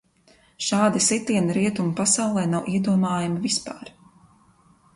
[0.67, 3.95] Šādi sitieni Rietumu pasaulē nav iedomājami vispār!